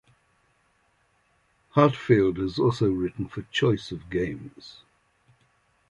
[1.75, 4.77] Heartfield has also written for Choice of Games.